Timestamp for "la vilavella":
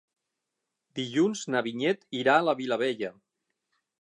2.49-3.13